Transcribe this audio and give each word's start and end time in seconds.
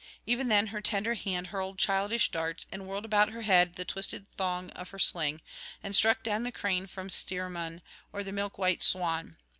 Even 0.25 0.47
then 0.47 0.65
her 0.73 0.81
tender 0.81 1.13
hand 1.13 1.45
hurled 1.53 1.77
childish 1.77 2.31
darts, 2.31 2.65
and 2.71 2.87
whirled 2.87 3.05
about 3.05 3.29
her 3.29 3.43
head 3.43 3.75
the 3.75 3.85
twisted 3.85 4.25
thong 4.31 4.71
of 4.71 4.89
her 4.89 4.97
sling, 4.97 5.41
and 5.83 5.95
struck 5.95 6.23
down 6.23 6.41
the 6.41 6.51
crane 6.51 6.87
from 6.87 7.07
Strymon 7.07 7.83
or 8.11 8.23
the 8.23 8.31
milk 8.31 8.57
white 8.57 8.81
swan. 8.81 9.37